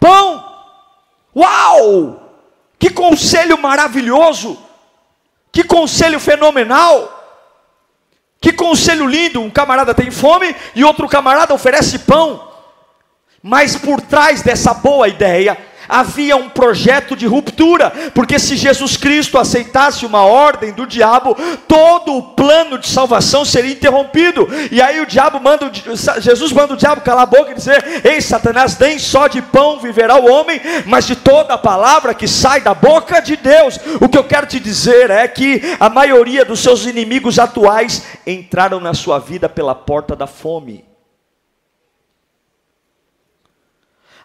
[0.00, 0.44] pão.
[1.34, 2.22] Uau!
[2.78, 4.58] Que conselho maravilhoso!
[5.52, 7.15] Que conselho fenomenal!
[8.46, 9.42] Que conselho lindo!
[9.42, 12.48] Um camarada tem fome e outro camarada oferece pão.
[13.42, 19.38] Mas por trás dessa boa ideia havia um projeto de ruptura, porque se Jesus Cristo
[19.38, 24.48] aceitasse uma ordem do diabo, todo o plano de salvação seria interrompido.
[24.70, 25.70] E aí o diabo manda,
[26.18, 29.78] Jesus manda o diabo calar a boca e dizer: Ei, Satanás, nem só de pão
[29.78, 33.78] viverá o homem, mas de toda a palavra que sai da boca de Deus.
[34.00, 38.80] O que eu quero te dizer é que a maioria dos seus inimigos atuais entraram
[38.80, 40.95] na sua vida pela porta da fome.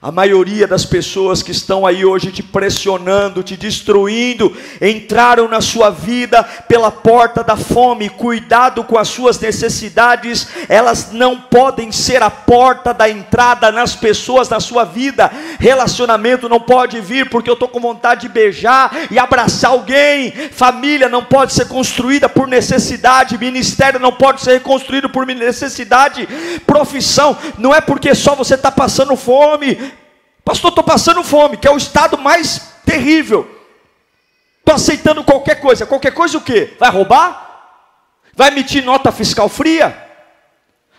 [0.03, 5.91] A maioria das pessoas que estão aí hoje te pressionando, te destruindo, entraram na sua
[5.91, 8.09] vida pela porta da fome.
[8.09, 14.49] Cuidado com as suas necessidades, elas não podem ser a porta da entrada nas pessoas
[14.49, 15.31] na sua vida.
[15.59, 20.31] Relacionamento não pode vir porque eu estou com vontade de beijar e abraçar alguém.
[20.51, 23.37] Família não pode ser construída por necessidade.
[23.37, 26.27] Ministério não pode ser reconstruído por necessidade.
[26.65, 29.90] Profissão não é porque só você está passando fome
[30.43, 33.59] Pastor, estou passando fome, que é o estado mais terrível.
[34.59, 35.85] Estou aceitando qualquer coisa.
[35.85, 36.75] Qualquer coisa o quê?
[36.79, 37.49] Vai roubar?
[38.33, 40.09] Vai emitir nota fiscal fria?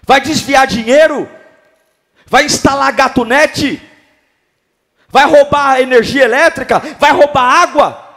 [0.06, 1.28] Vai desviar dinheiro?
[2.26, 3.80] Vai instalar gato net?
[5.08, 6.78] Vai roubar energia elétrica?
[6.98, 8.08] Vai roubar água?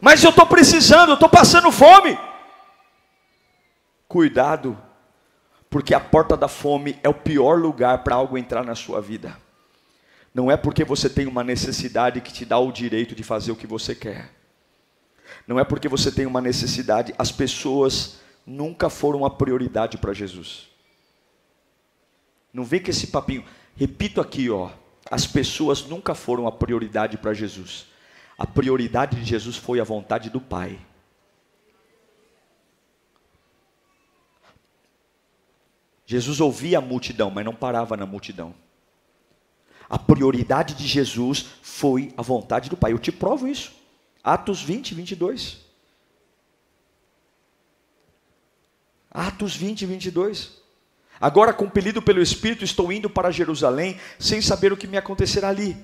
[0.00, 2.18] Mas eu estou precisando, estou passando fome.
[4.08, 4.76] Cuidado,
[5.68, 9.36] porque a porta da fome é o pior lugar para algo entrar na sua vida.
[10.32, 13.56] Não é porque você tem uma necessidade que te dá o direito de fazer o
[13.56, 14.30] que você quer.
[15.46, 20.68] Não é porque você tem uma necessidade, as pessoas nunca foram a prioridade para Jesus.
[22.52, 23.44] Não vem com esse papinho.
[23.76, 24.70] Repito aqui, ó.
[25.10, 27.86] As pessoas nunca foram a prioridade para Jesus.
[28.38, 30.78] A prioridade de Jesus foi a vontade do Pai.
[36.06, 38.54] Jesus ouvia a multidão, mas não parava na multidão.
[39.90, 42.92] A prioridade de Jesus foi a vontade do Pai.
[42.92, 43.72] Eu te provo isso.
[44.22, 45.58] Atos 20, 22.
[49.10, 50.60] Atos 20, 22.
[51.20, 55.76] Agora, compelido pelo Espírito, estou indo para Jerusalém, sem saber o que me acontecerá ali.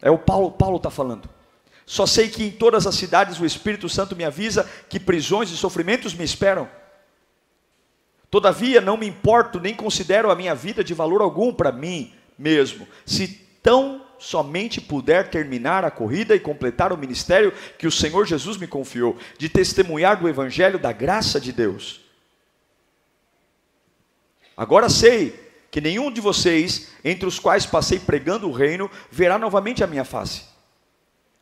[0.00, 1.28] É o Paulo, Paulo está falando.
[1.84, 5.56] Só sei que em todas as cidades o Espírito Santo me avisa que prisões e
[5.56, 6.68] sofrimentos me esperam.
[8.30, 12.86] Todavia, não me importo nem considero a minha vida de valor algum para mim mesmo,
[13.04, 13.28] se
[13.62, 18.66] tão somente puder terminar a corrida e completar o ministério que o Senhor Jesus me
[18.66, 22.00] confiou, de testemunhar do Evangelho da graça de Deus.
[24.56, 29.84] Agora sei que nenhum de vocês, entre os quais passei pregando o reino, verá novamente
[29.84, 30.44] a minha face.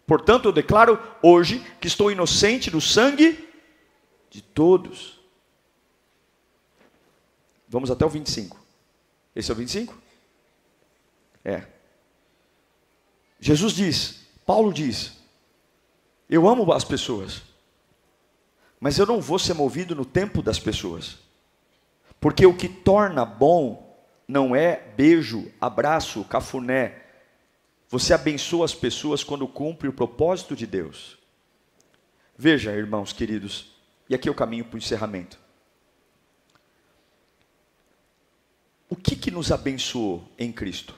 [0.06, 3.48] Portanto, eu declaro hoje que estou inocente do sangue
[4.28, 5.20] de todos.
[7.68, 8.60] Vamos até o 25.
[9.34, 10.03] Esse é o 25?
[11.44, 11.64] É.
[13.38, 15.18] Jesus diz, Paulo diz:
[16.28, 17.42] Eu amo as pessoas,
[18.80, 21.18] mas eu não vou ser movido no tempo das pessoas,
[22.20, 23.84] porque o que torna bom
[24.26, 27.02] não é beijo, abraço, cafuné.
[27.88, 31.18] Você abençoa as pessoas quando cumpre o propósito de Deus.
[32.36, 33.72] Veja, irmãos queridos,
[34.08, 35.38] e aqui é o caminho para o encerramento.
[38.88, 40.94] O que, que nos abençoou em Cristo?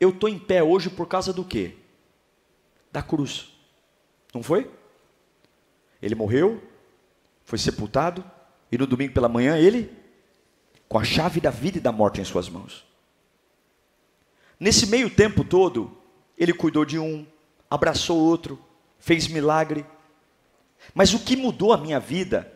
[0.00, 1.74] Eu estou em pé hoje por causa do quê?
[2.92, 3.52] Da cruz.
[4.32, 4.70] Não foi?
[6.00, 6.62] Ele morreu,
[7.44, 8.24] foi sepultado,
[8.70, 9.90] e no domingo pela manhã ele
[10.88, 12.86] com a chave da vida e da morte em suas mãos.
[14.58, 15.96] Nesse meio tempo todo,
[16.36, 17.26] ele cuidou de um,
[17.70, 18.58] abraçou outro,
[18.98, 19.84] fez milagre.
[20.94, 22.52] Mas o que mudou a minha vida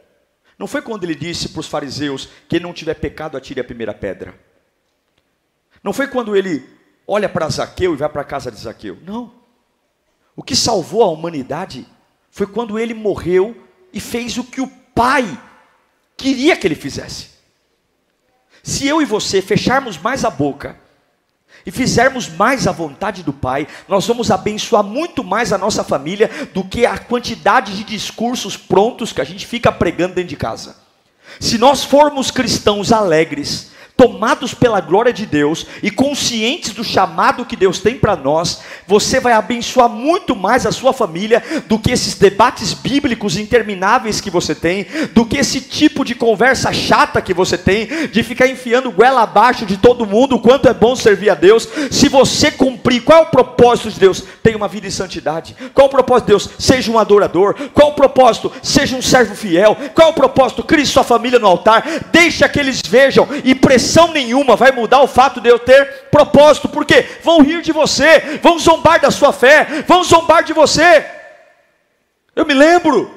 [0.59, 3.93] não foi quando ele disse para os fariseus: quem não tiver pecado, atire a primeira
[3.93, 4.39] pedra.
[5.83, 6.69] Não foi quando ele
[7.07, 8.99] olha para Zaqueu e vai para a casa de Zaqueu.
[9.05, 9.33] Não.
[10.35, 11.87] O que salvou a humanidade
[12.31, 13.57] foi quando ele morreu
[13.93, 15.39] e fez o que o Pai
[16.17, 17.31] queria que ele fizesse.
[18.63, 20.79] Se eu e você fecharmos mais a boca
[21.67, 26.31] e fizermos mais a vontade do Pai, nós vamos abençoar muito mais a nossa família
[26.55, 30.77] do que a quantidade de discursos prontos que a gente fica pregando dentro de casa.
[31.41, 37.57] Se nós formos cristãos alegres, tomados pela glória de Deus e conscientes do chamado que
[37.57, 42.15] Deus tem para nós, você vai abençoar muito mais a sua família do que esses
[42.15, 47.59] debates bíblicos intermináveis que você tem, do que esse tipo de conversa chata que você
[47.59, 51.35] tem, de ficar enfiando goela abaixo de todo mundo, o quanto é bom servir a
[51.35, 51.69] Deus.
[51.91, 54.25] Se você cumprir, qual é o propósito de Deus?
[54.43, 55.55] Tenha uma vida em santidade.
[55.73, 56.51] Qual é o propósito de Deus?
[56.59, 57.55] Seja um adorador.
[57.73, 58.51] Qual é o propósito?
[58.63, 59.77] Seja um servo fiel.
[59.95, 60.65] Qual é o propósito?
[60.65, 61.85] Crie sua família no altar.
[62.11, 66.69] Deixa que eles vejam e precisem nenhuma vai mudar o fato de eu ter propósito,
[66.69, 71.05] porque vão rir de você, vão zombar da sua fé, vão zombar de você.
[72.35, 73.11] Eu me lembro,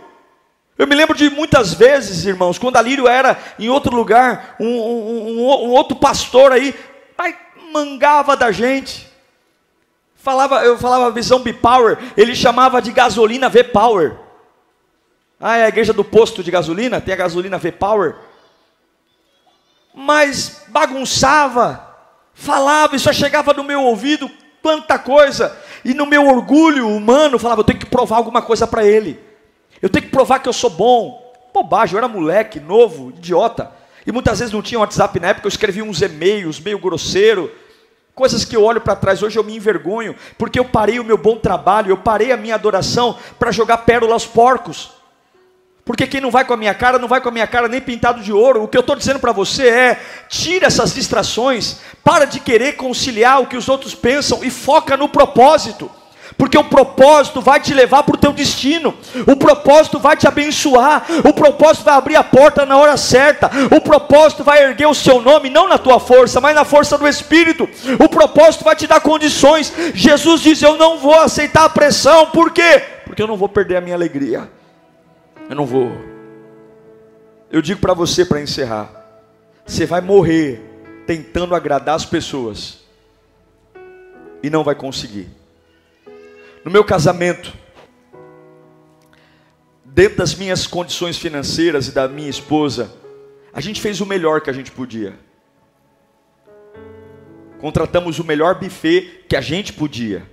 [0.78, 5.28] eu me lembro de muitas vezes, irmãos, quando Alírio era em outro lugar, um, um,
[5.28, 6.74] um, um outro pastor aí,
[7.16, 7.36] pai,
[7.72, 9.08] mangava da gente.
[10.16, 14.18] Falava, eu falava visão B-Power, ele chamava de gasolina V-Power.
[15.40, 18.16] Ah, é a igreja do posto de gasolina, tem a gasolina V-Power
[19.96, 21.96] mas bagunçava,
[22.34, 24.30] falava e só chegava no meu ouvido
[24.62, 28.84] quanta coisa, e no meu orgulho humano falava: eu tenho que provar alguma coisa para
[28.84, 29.20] ele,
[29.82, 31.24] eu tenho que provar que eu sou bom.
[31.54, 33.72] Bobagem, eu era moleque, novo, idiota,
[34.06, 37.50] e muitas vezes não tinha WhatsApp na época, eu escrevia uns e-mails meio grosseiro,
[38.14, 41.18] coisas que eu olho para trás hoje eu me envergonho, porque eu parei o meu
[41.18, 44.95] bom trabalho, eu parei a minha adoração para jogar pérola aos porcos.
[45.86, 47.80] Porque quem não vai com a minha cara, não vai com a minha cara nem
[47.80, 48.64] pintado de ouro.
[48.64, 53.40] O que eu estou dizendo para você é: tira essas distrações, para de querer conciliar
[53.40, 55.90] o que os outros pensam e foca no propósito.
[56.40, 58.96] Porque o propósito vai te levar para o teu destino,
[59.28, 63.80] o propósito vai te abençoar, o propósito vai abrir a porta na hora certa, o
[63.80, 67.70] propósito vai erguer o seu nome, não na tua força, mas na força do Espírito,
[68.04, 69.72] o propósito vai te dar condições.
[69.94, 72.82] Jesus diz: Eu não vou aceitar a pressão, por quê?
[73.06, 74.50] Porque eu não vou perder a minha alegria.
[75.50, 75.92] Eu não vou.
[77.52, 78.92] Eu digo para você para encerrar:
[79.66, 80.62] você vai morrer
[81.06, 82.80] tentando agradar as pessoas
[84.42, 85.28] e não vai conseguir.
[86.64, 87.54] No meu casamento,
[89.84, 92.92] dentro das minhas condições financeiras e da minha esposa,
[93.54, 95.14] a gente fez o melhor que a gente podia.
[97.60, 100.30] Contratamos o melhor buffet que a gente podia.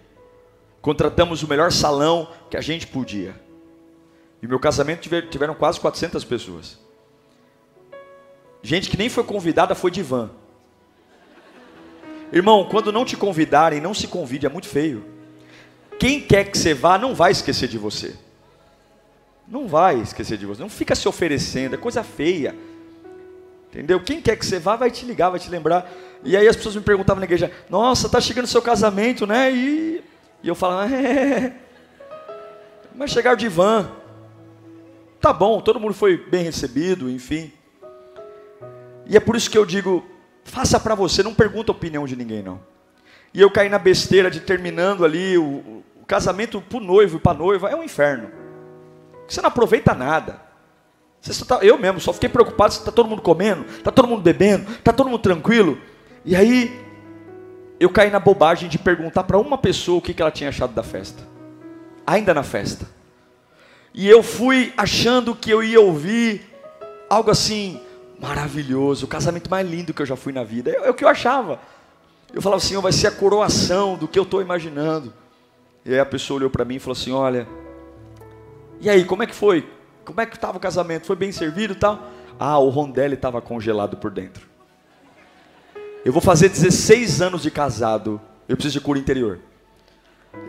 [0.80, 3.34] Contratamos o melhor salão que a gente podia.
[4.42, 6.78] E meu casamento tiveram quase 400 pessoas.
[8.60, 10.30] Gente que nem foi convidada foi de van.
[12.32, 15.04] Irmão, quando não te convidarem, não se convide, é muito feio.
[15.98, 18.16] Quem quer que você vá, não vai esquecer de você.
[19.46, 20.60] Não vai esquecer de você.
[20.60, 22.54] Não fica se oferecendo, é coisa feia.
[23.70, 24.00] Entendeu?
[24.00, 25.90] Quem quer que você vá, vai te ligar, vai te lembrar.
[26.24, 29.52] E aí as pessoas me perguntavam na igreja: Nossa, tá chegando o seu casamento, né?
[29.52, 30.02] E
[30.42, 31.54] E eu falava, é,
[32.94, 34.01] mas chegaram de van.
[35.22, 37.52] Tá bom, todo mundo foi bem recebido, enfim.
[39.06, 40.04] E é por isso que eu digo,
[40.42, 42.60] faça para você, não pergunta a opinião de ninguém não.
[43.32, 47.20] E eu caí na besteira de terminando ali o, o casamento para o noivo e
[47.20, 48.32] para a noiva, é um inferno.
[49.28, 50.42] Você não aproveita nada.
[51.46, 54.68] Tá, eu mesmo só fiquei preocupado se está todo mundo comendo, está todo mundo bebendo,
[54.72, 55.78] está todo mundo tranquilo.
[56.24, 56.84] E aí
[57.78, 60.74] eu caí na bobagem de perguntar para uma pessoa o que, que ela tinha achado
[60.74, 61.22] da festa.
[62.04, 63.01] Ainda na festa.
[63.94, 66.46] E eu fui achando que eu ia ouvir
[67.08, 67.80] algo assim
[68.18, 70.70] maravilhoso, o casamento mais lindo que eu já fui na vida.
[70.70, 71.58] É, é o que eu achava.
[72.32, 75.12] Eu falava assim, vai ser a coroação do que eu estou imaginando.
[75.84, 77.46] E aí a pessoa olhou para mim e falou assim, olha,
[78.82, 79.64] e aí, como é que foi?
[80.04, 81.06] Como é que estava o casamento?
[81.06, 82.10] Foi bem servido e tal?
[82.36, 84.44] Ah, o rondelli estava congelado por dentro.
[86.04, 88.20] Eu vou fazer 16 anos de casado.
[88.48, 89.38] Eu preciso de cura interior.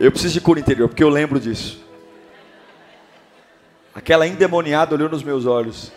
[0.00, 1.80] Eu preciso de cura interior, porque eu lembro disso.
[3.94, 5.92] Aquela endemoniada olhou nos meus olhos.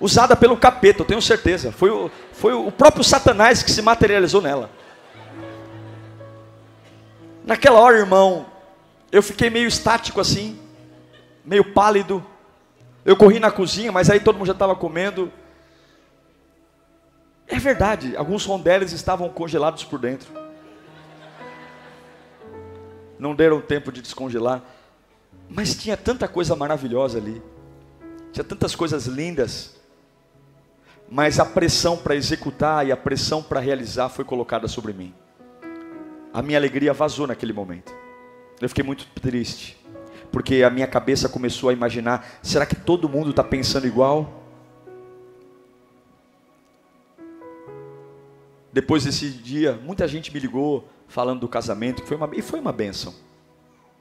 [0.00, 1.72] Usada pelo capeta, eu tenho certeza.
[1.72, 4.70] Foi o, foi o próprio Satanás que se materializou nela.
[7.44, 8.46] Naquela hora, irmão,
[9.10, 10.58] eu fiquei meio estático assim
[11.48, 12.24] meio pálido.
[13.04, 15.32] Eu corri na cozinha, mas aí todo mundo já estava comendo.
[17.46, 20.30] É verdade, alguns rondeles estavam congelados por dentro.
[23.18, 24.62] Não deram tempo de descongelar.
[25.48, 27.42] Mas tinha tanta coisa maravilhosa ali.
[28.32, 29.76] Tinha tantas coisas lindas.
[31.10, 35.14] Mas a pressão para executar e a pressão para realizar foi colocada sobre mim.
[36.32, 37.94] A minha alegria vazou naquele momento.
[38.60, 39.78] Eu fiquei muito triste
[40.30, 44.42] porque a minha cabeça começou a imaginar: será que todo mundo está pensando igual?
[48.72, 52.60] Depois desse dia, muita gente me ligou falando do casamento, que foi uma, e foi
[52.60, 53.14] uma benção.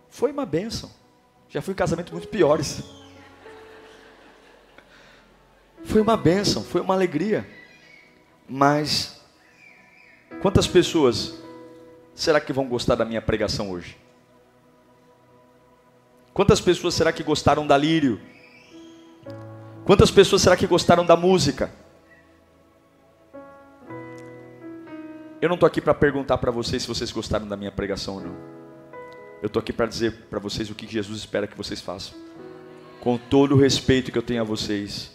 [0.09, 0.91] Foi uma benção.
[1.49, 2.83] Já fui em casamentos muito piores.
[5.85, 7.47] Foi uma benção, foi uma alegria.
[8.47, 9.21] Mas
[10.41, 11.35] quantas pessoas
[12.13, 13.97] será que vão gostar da minha pregação hoje?
[16.33, 18.21] Quantas pessoas será que gostaram da lírio?
[19.85, 21.71] Quantas pessoas será que gostaram da música?
[25.41, 28.21] Eu não estou aqui para perguntar para vocês se vocês gostaram da minha pregação ou
[28.21, 28.56] não.
[29.41, 32.17] Eu estou aqui para dizer para vocês o que Jesus espera que vocês façam.
[32.99, 35.11] Com todo o respeito que eu tenho a vocês,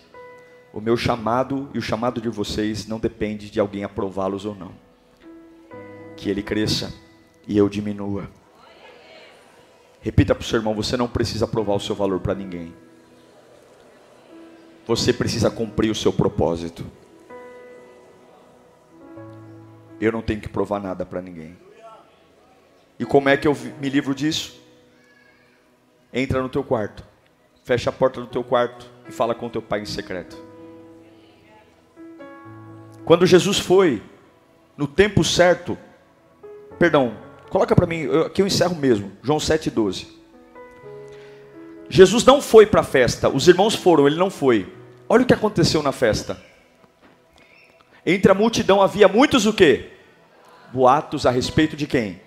[0.73, 4.73] o meu chamado e o chamado de vocês não depende de alguém aprová-los ou não.
[6.17, 6.95] Que ele cresça
[7.47, 8.31] e eu diminua.
[10.01, 12.73] Repita para o seu irmão: você não precisa provar o seu valor para ninguém.
[14.87, 16.85] Você precisa cumprir o seu propósito.
[20.01, 21.57] Eu não tenho que provar nada para ninguém.
[22.99, 24.61] E como é que eu me livro disso?
[26.13, 27.05] Entra no teu quarto,
[27.65, 30.37] fecha a porta do teu quarto e fala com teu pai em secreto.
[33.05, 34.03] Quando Jesus foi,
[34.77, 35.77] no tempo certo,
[36.79, 37.17] perdão,
[37.53, 39.13] Coloca para mim, aqui eu encerro mesmo.
[39.23, 40.07] João 7,12.
[41.87, 44.73] Jesus não foi para a festa, os irmãos foram, ele não foi.
[45.07, 46.43] Olha o que aconteceu na festa.
[48.07, 49.91] Entre a multidão havia muitos o quê?
[50.73, 52.23] Boatos a respeito de quem?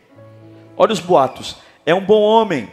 [0.77, 1.57] Olha os boatos.
[1.85, 2.71] É um bom homem.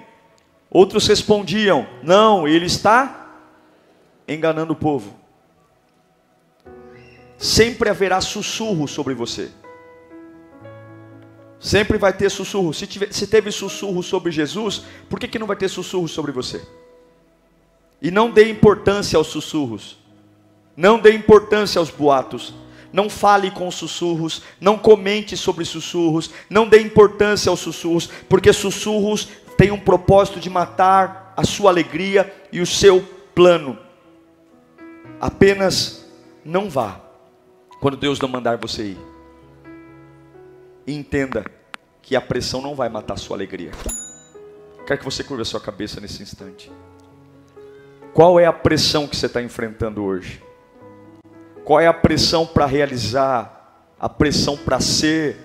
[0.70, 3.30] Outros respondiam: Não, ele está
[4.26, 5.14] enganando o povo.
[7.36, 9.50] Sempre haverá sussurro sobre você.
[11.58, 12.72] Sempre vai ter sussurro.
[12.72, 16.32] Se, tiver, se teve sussurro sobre Jesus, por que, que não vai ter sussurro sobre
[16.32, 16.66] você?
[18.00, 19.96] E não dê importância aos sussurros.
[20.76, 22.52] Não dê importância aos boatos.
[22.92, 24.42] Não fale com sussurros.
[24.60, 26.30] Não comente sobre sussurros.
[26.50, 28.08] Não dê importância aos sussurros.
[28.28, 33.00] Porque sussurros têm um propósito de matar a sua alegria e o seu
[33.34, 33.78] plano.
[35.20, 36.06] Apenas
[36.44, 37.00] não vá
[37.80, 38.98] quando Deus não mandar você ir.
[40.86, 41.44] E entenda
[42.02, 43.70] que a pressão não vai matar a sua alegria.
[44.86, 46.70] Quero que você curva a sua cabeça nesse instante.
[48.12, 50.42] Qual é a pressão que você está enfrentando hoje?
[51.64, 53.86] Qual é a pressão para realizar?
[53.98, 55.36] A pressão para ser?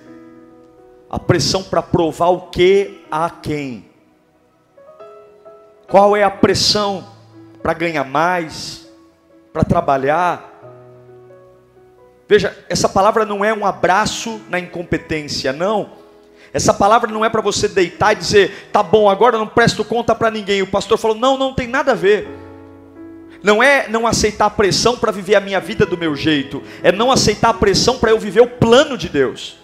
[1.09, 3.85] A pressão para provar o que a quem?
[5.87, 7.07] Qual é a pressão
[7.61, 8.87] para ganhar mais?
[9.53, 10.53] Para trabalhar?
[12.27, 15.91] Veja, essa palavra não é um abraço na incompetência, não.
[16.51, 20.15] Essa palavra não é para você deitar e dizer, tá bom, agora não presto conta
[20.15, 20.61] para ninguém.
[20.61, 22.27] O pastor falou, não, não tem nada a ver.
[23.43, 26.91] Não é não aceitar a pressão para viver a minha vida do meu jeito, é
[26.91, 29.57] não aceitar a pressão para eu viver o plano de Deus.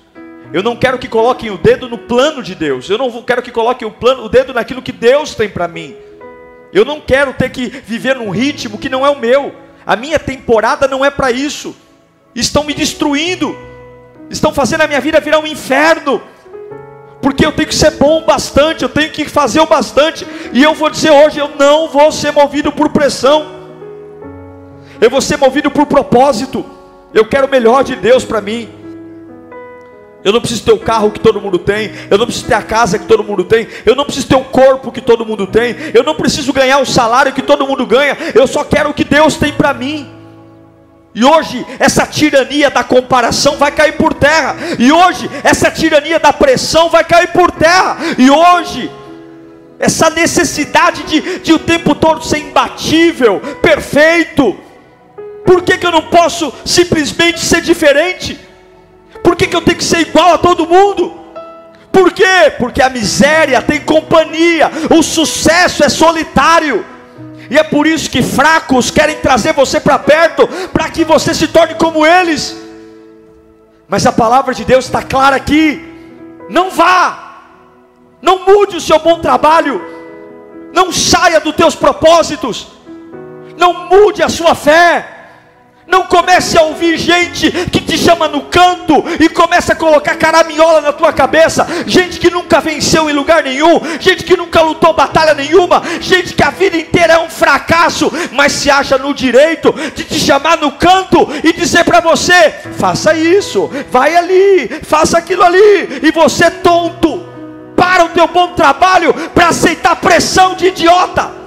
[0.53, 2.87] Eu não quero que coloquem o dedo no plano de Deus.
[2.87, 5.95] Eu não quero que coloquem o, plano, o dedo naquilo que Deus tem para mim.
[6.71, 9.55] Eu não quero ter que viver num ritmo que não é o meu.
[9.83, 11.75] A minha temporada não é para isso.
[12.35, 13.57] Estão me destruindo.
[14.29, 16.21] Estão fazendo a minha vida virar um inferno.
[17.19, 20.27] Porque eu tenho que ser bom o bastante, eu tenho que fazer o bastante.
[20.51, 23.62] E eu vou dizer hoje, eu não vou ser movido por pressão.
[25.03, 26.65] Eu vou ser movido por propósito.
[27.13, 28.69] Eu quero o melhor de Deus para mim.
[30.23, 31.91] Eu não preciso ter o carro que todo mundo tem.
[32.09, 33.67] Eu não preciso ter a casa que todo mundo tem.
[33.85, 35.75] Eu não preciso ter o corpo que todo mundo tem.
[35.93, 38.15] Eu não preciso ganhar o salário que todo mundo ganha.
[38.33, 40.09] Eu só quero o que Deus tem para mim.
[41.13, 44.55] E hoje essa tirania da comparação vai cair por terra.
[44.79, 47.97] E hoje essa tirania da pressão vai cair por terra.
[48.17, 48.89] E hoje
[49.77, 54.63] essa necessidade de, de o tempo todo ser imbatível, perfeito.
[55.45, 58.39] Por que, que eu não posso simplesmente ser diferente?
[59.23, 61.23] Por que, que eu tenho que ser igual a todo mundo?
[61.91, 62.51] Por quê?
[62.57, 66.85] Porque a miséria tem companhia, o sucesso é solitário.
[67.49, 71.47] E é por isso que fracos querem trazer você para perto, para que você se
[71.47, 72.57] torne como eles.
[73.87, 75.87] Mas a palavra de Deus está clara aqui:
[76.49, 77.41] não vá,
[78.21, 79.79] não mude o seu bom trabalho,
[80.73, 82.69] não saia dos teus propósitos,
[83.55, 85.12] não mude a sua fé,
[85.87, 90.81] não comece a ouvir gente que te chama no canto e começa a colocar caraminhola
[90.81, 95.33] na tua cabeça, gente que nunca venceu em lugar nenhum, gente que nunca lutou batalha
[95.33, 100.03] nenhuma, gente que a vida inteira é um fracasso, mas se acha no direito de
[100.03, 105.99] te chamar no canto e dizer para você: faça isso, vai ali, faça aquilo ali,
[106.01, 107.23] e você tonto,
[107.75, 111.42] para o teu bom trabalho para aceitar pressão de idiota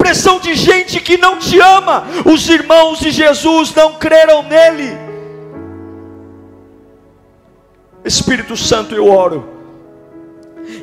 [0.00, 2.04] pressão de gente que não te ama.
[2.24, 4.96] Os irmãos de Jesus não creram nele.
[8.02, 9.46] Espírito Santo, eu oro.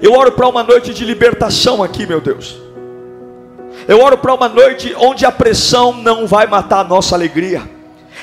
[0.02, 2.58] Eu oro para uma noite de libertação aqui, meu Deus.
[3.88, 7.77] Eu oro para uma noite onde a pressão não vai matar a nossa alegria.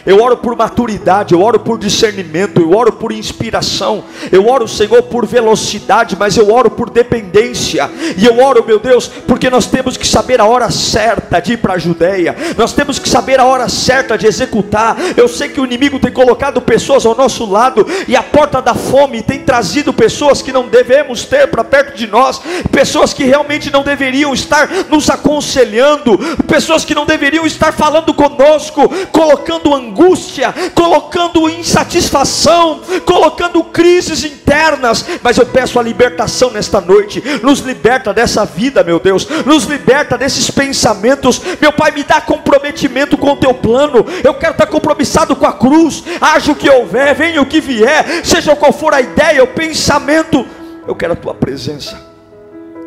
[0.06, 5.02] Eu oro por maturidade, eu oro por discernimento, eu oro por inspiração, eu oro, Senhor,
[5.04, 7.90] por velocidade, mas eu oro por dependência.
[8.16, 11.56] E eu oro, meu Deus, porque nós temos que saber a hora certa de ir
[11.56, 14.96] para a Judéia, nós temos que saber a hora certa de executar.
[15.16, 18.74] Eu sei que o inimigo tem colocado pessoas ao nosso lado, e a porta da
[18.74, 23.72] fome tem trazido pessoas que não devemos ter para perto de nós, pessoas que realmente
[23.72, 30.52] não deveriam estar nos aconselhando, pessoas que não deveriam estar falando conosco, colocando angústia angústia,
[30.74, 35.06] colocando insatisfação, colocando crises internas.
[35.22, 37.22] Mas eu peço a libertação nesta noite.
[37.42, 39.26] Nos liberta dessa vida, meu Deus.
[39.46, 41.40] Nos liberta desses pensamentos.
[41.60, 44.04] Meu Pai, me dá comprometimento com o teu plano.
[44.24, 46.02] Eu quero estar compromissado com a cruz.
[46.20, 50.44] Haja o que houver, venha o que vier, seja qual for a ideia, o pensamento.
[50.86, 52.00] Eu quero a tua presença.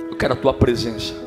[0.09, 1.26] Eu quero a tua presença.